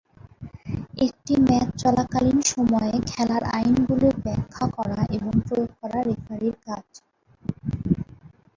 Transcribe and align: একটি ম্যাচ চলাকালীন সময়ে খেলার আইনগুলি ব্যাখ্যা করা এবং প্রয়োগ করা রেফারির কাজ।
একটি 1.05 1.33
ম্যাচ 1.45 1.69
চলাকালীন 1.81 2.39
সময়ে 2.51 2.95
খেলার 3.09 3.43
আইনগুলি 3.57 4.09
ব্যাখ্যা 4.23 4.65
করা 4.75 4.99
এবং 5.15 5.33
প্রয়োগ 5.45 5.71
করা 5.79 5.99
রেফারির 6.07 6.55
কাজ। 6.65 6.87